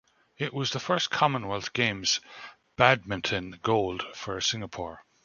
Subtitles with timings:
[0.35, 2.21] It was the first Commonwealth Games
[2.75, 5.05] badminton gold for Singapore.